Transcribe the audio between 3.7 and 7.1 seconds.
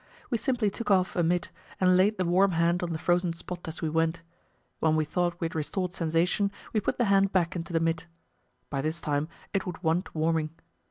we went; when we thought we had restored sensation, we put the